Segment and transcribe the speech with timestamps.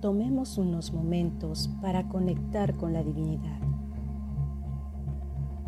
[0.00, 3.60] tomemos unos momentos para conectar con la divinidad.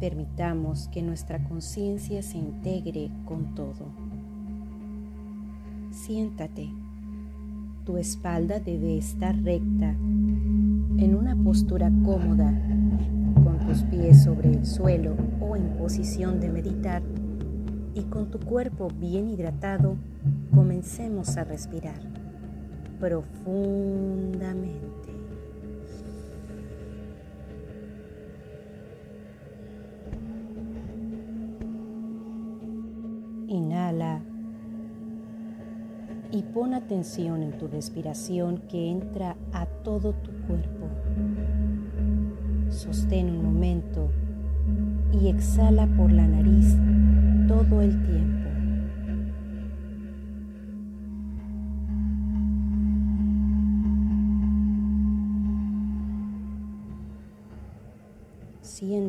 [0.00, 3.86] Permitamos que nuestra conciencia se integre con todo.
[5.90, 6.70] Siéntate.
[7.84, 12.52] Tu espalda debe estar recta, en una postura cómoda,
[13.42, 17.02] con tus pies sobre el suelo o en posición de meditar,
[17.94, 19.96] y con tu cuerpo bien hidratado,
[20.54, 22.07] comencemos a respirar
[22.98, 24.78] profundamente.
[33.48, 34.22] Inhala
[36.30, 40.88] y pon atención en tu respiración que entra a todo tu cuerpo.
[42.68, 44.10] Sostén un momento
[45.12, 46.76] y exhala por la nariz
[47.48, 48.37] todo el tiempo.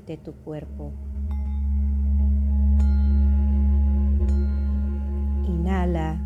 [0.02, 0.94] Tu cuerpo.
[5.45, 6.17] Inhala.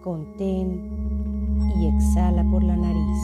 [0.00, 0.80] Contén
[1.76, 3.18] y exhala por la nariz.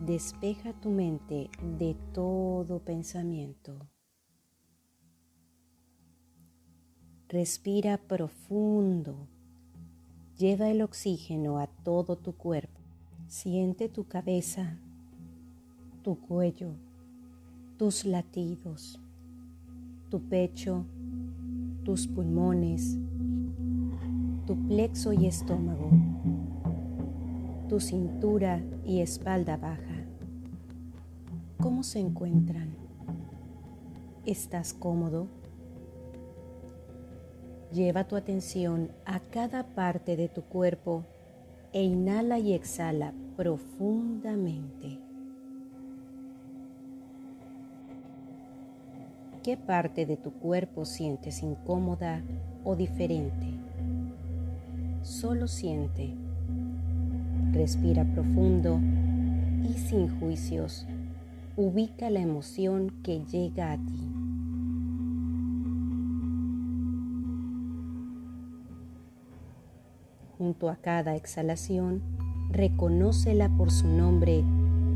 [0.00, 3.78] Despeja tu mente de todo pensamiento.
[7.28, 9.28] Respira profundo
[10.38, 12.78] Lleva el oxígeno a todo tu cuerpo.
[13.26, 14.78] Siente tu cabeza,
[16.04, 16.74] tu cuello,
[17.76, 19.00] tus latidos,
[20.10, 20.84] tu pecho,
[21.82, 22.96] tus pulmones,
[24.46, 25.90] tu plexo y estómago,
[27.68, 30.06] tu cintura y espalda baja.
[31.60, 32.76] ¿Cómo se encuentran?
[34.24, 35.26] ¿Estás cómodo?
[37.72, 41.04] Lleva tu atención a cada parte de tu cuerpo
[41.72, 44.98] e inhala y exhala profundamente.
[49.42, 52.22] ¿Qué parte de tu cuerpo sientes incómoda
[52.64, 53.46] o diferente?
[55.02, 56.14] Solo siente.
[57.52, 58.80] Respira profundo
[59.62, 60.86] y sin juicios,
[61.56, 64.07] ubica la emoción que llega a ti.
[70.38, 72.00] Junto a cada exhalación,
[72.50, 74.44] reconócela por su nombre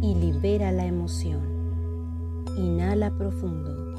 [0.01, 1.41] y libera la emoción.
[2.57, 3.92] Inhala profundo.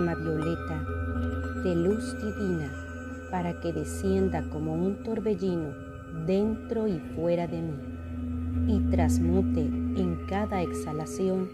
[0.00, 0.82] Llama violeta
[1.62, 2.72] de luz divina
[3.30, 5.74] para que descienda como un torbellino
[6.26, 7.74] dentro y fuera de mí
[8.66, 11.50] y transmute en cada exhalación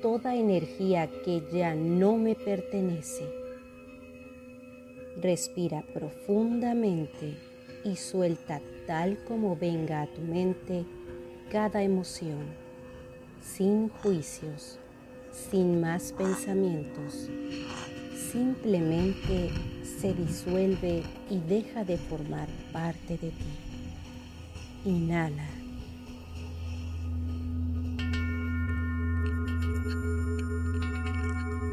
[0.00, 3.28] toda energía que ya no me pertenece.
[5.20, 7.36] Respira profundamente
[7.84, 10.86] y suelta tal como venga a tu mente
[11.50, 12.46] cada emoción,
[13.42, 14.78] sin juicios,
[15.32, 17.28] sin más pensamientos.
[18.32, 19.50] Simplemente
[20.00, 23.58] se disuelve y deja de formar parte de ti.
[24.84, 25.48] Inhala.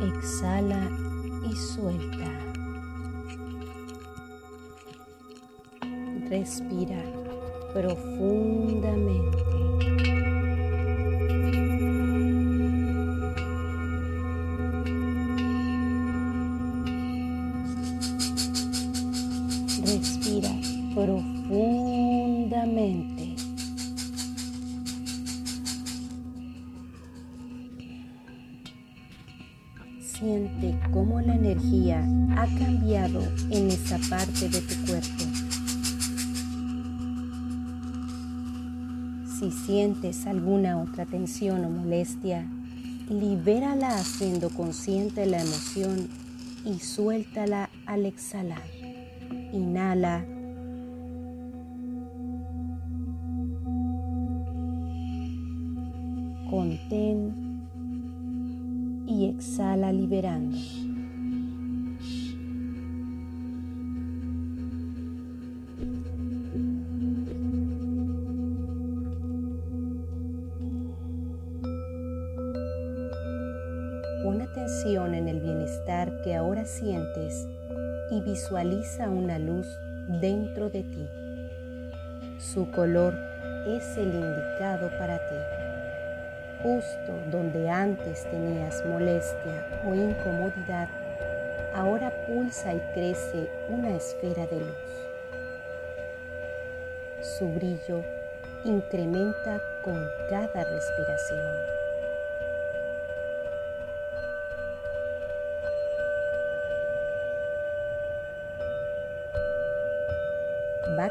[0.02, 0.90] Exhala
[1.50, 2.32] y suelta.
[6.30, 7.02] Respira
[7.74, 9.57] profundamente.
[34.46, 35.24] De tu cuerpo.
[39.40, 42.46] Si sientes alguna otra tensión o molestia,
[43.10, 46.08] libérala haciendo consciente la emoción
[46.66, 48.62] y suéltala al exhalar.
[49.52, 50.24] Inhala.
[56.48, 57.34] Contén
[59.08, 60.58] y exhala liberando.
[74.28, 77.48] Pon atención en el bienestar que ahora sientes
[78.12, 79.66] y visualiza una luz
[80.20, 81.08] dentro de ti.
[82.38, 83.14] Su color
[83.66, 85.36] es el indicado para ti.
[86.62, 90.90] Justo donde antes tenías molestia o incomodidad,
[91.74, 95.08] ahora pulsa y crece una esfera de luz.
[97.22, 98.04] Su brillo
[98.66, 101.77] incrementa con cada respiración.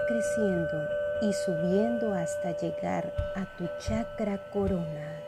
[0.07, 0.89] Creciendo
[1.21, 5.26] y subiendo hasta llegar a tu chakra corona.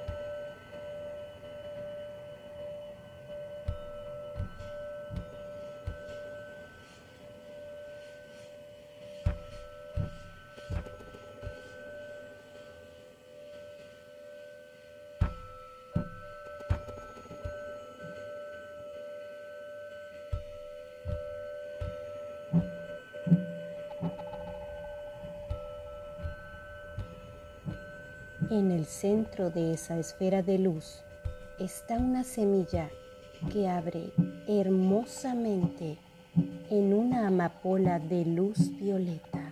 [28.59, 31.05] En el centro de esa esfera de luz
[31.61, 32.91] está una semilla
[33.53, 34.11] que abre
[34.49, 35.97] hermosamente
[36.69, 39.48] en una amapola de luz violeta.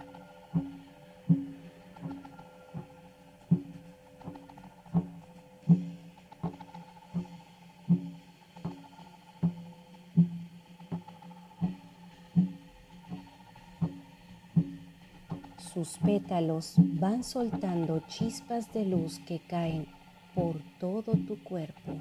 [15.76, 19.87] Sus pétalos van soltando chispas de luz que caen
[20.34, 21.93] por todo tu cuerpo.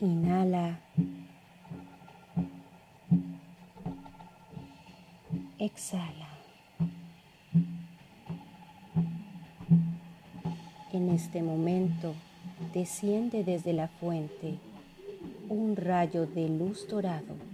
[0.00, 0.80] Inhala.
[5.58, 6.30] Exhala.
[10.94, 12.14] En este momento
[12.72, 14.58] desciende desde la fuente
[15.50, 17.47] un rayo de luz dorado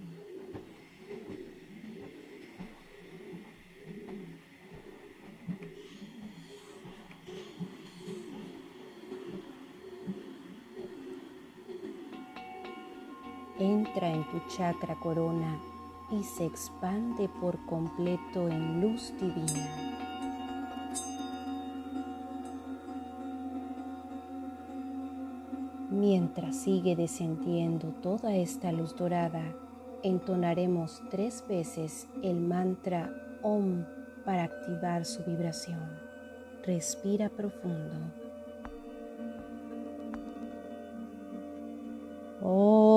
[14.48, 15.58] chakra corona
[16.10, 19.94] y se expande por completo en luz divina.
[25.90, 29.54] Mientras sigue descendiendo toda esta luz dorada,
[30.02, 33.10] entonaremos tres veces el mantra
[33.42, 33.84] OM
[34.24, 35.80] para activar su vibración.
[36.64, 38.24] Respira profundo.
[42.42, 42.93] este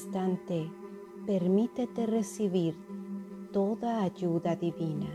[0.00, 0.70] instante,
[1.26, 2.74] permítete recibir
[3.52, 5.10] toda ayuda divina.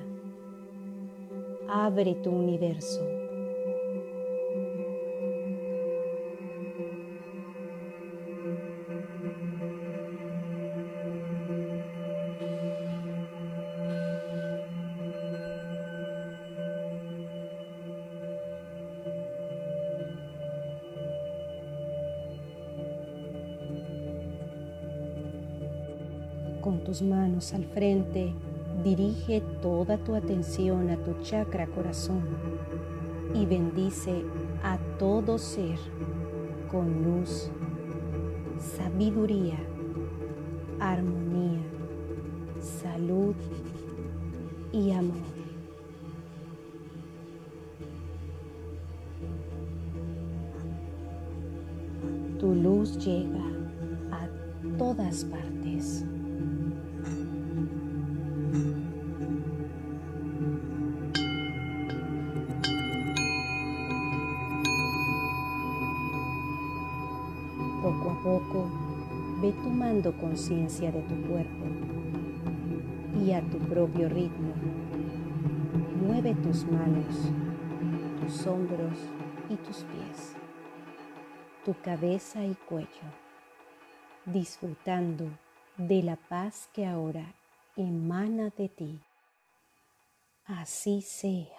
[1.67, 3.14] Abre tu universo
[26.65, 28.33] con tus manos al frente,
[28.83, 32.23] dirige toda tu atención a tu chakra corazón
[33.35, 34.23] y bendice
[34.63, 35.77] a todo ser
[36.71, 37.51] con luz,
[38.57, 39.59] sabiduría,
[40.79, 41.61] armonía,
[42.59, 43.35] salud
[44.73, 45.35] y amor.
[52.39, 53.45] Tu luz llega
[54.11, 54.27] a
[54.79, 56.03] todas partes.
[70.03, 71.65] Conciencia de tu cuerpo
[73.25, 74.53] y a tu propio ritmo.
[76.05, 77.31] Mueve tus manos,
[78.21, 78.97] tus hombros
[79.49, 80.35] y tus pies.
[81.65, 83.07] tu cabeza y cuello,
[84.25, 85.25] disfrutando
[85.77, 87.33] de la paz que ahora
[87.75, 88.99] emana de ti.
[90.45, 91.54] Así sea.